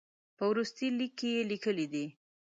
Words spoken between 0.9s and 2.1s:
لیک کې یې لیکلي دي.